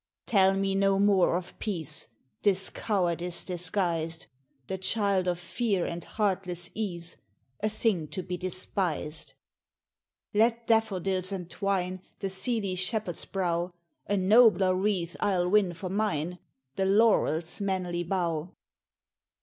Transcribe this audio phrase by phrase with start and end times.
[0.25, 2.07] "Tell me no more of Peace
[2.41, 4.25] 'Tis cowardice disguised;
[4.65, 7.17] The child of Fear and heartless Ease,
[7.59, 9.33] A thing to be despised.
[10.33, 13.73] "Let daffodills entwine The seely Shepherd's brow,
[14.07, 16.39] A nobler wreath I'll win for mine,
[16.77, 18.55] The Lawrel's manly bough.